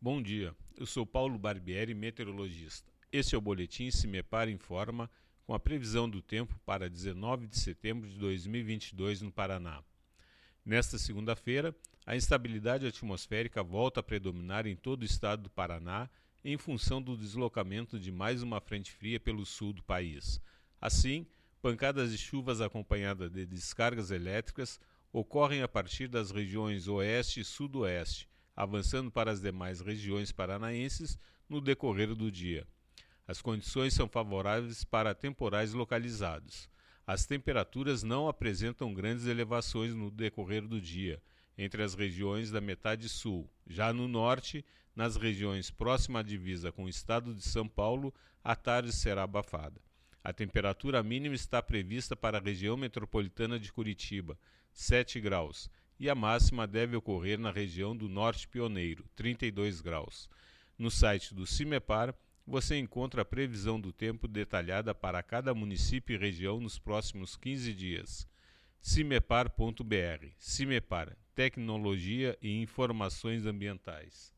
[0.00, 2.88] Bom dia, eu sou Paulo Barbieri, meteorologista.
[3.10, 5.10] Este é o Boletim Se Me Para Informa,
[5.44, 9.82] com a previsão do tempo para 19 de setembro de 2022 no Paraná.
[10.64, 11.74] Nesta segunda-feira,
[12.06, 16.08] a instabilidade atmosférica volta a predominar em todo o estado do Paraná
[16.44, 20.40] em função do deslocamento de mais uma frente fria pelo sul do país.
[20.80, 21.26] Assim,
[21.60, 24.78] pancadas de chuvas acompanhadas de descargas elétricas
[25.12, 28.28] ocorrem a partir das regiões oeste e sudoeste,
[28.58, 31.16] avançando para as demais regiões paranaenses
[31.48, 32.66] no decorrer do dia.
[33.24, 36.68] As condições são favoráveis para temporais localizados.
[37.06, 41.22] As temperaturas não apresentam grandes elevações no decorrer do dia,
[41.56, 43.48] entre as regiões da metade sul.
[43.64, 48.12] Já no norte, nas regiões próximas à divisa com o estado de São Paulo,
[48.42, 49.80] a tarde será abafada.
[50.24, 54.36] A temperatura mínima está prevista para a região metropolitana de Curitiba,
[54.72, 60.28] 7 graus, e a máxima deve ocorrer na região do Norte Pioneiro, 32 graus.
[60.78, 62.14] No site do CIMEPAR,
[62.46, 67.74] você encontra a previsão do tempo detalhada para cada município e região nos próximos 15
[67.74, 68.28] dias.
[68.80, 70.26] cimepar.br.
[70.38, 74.37] CIMEPAR Tecnologia e Informações Ambientais.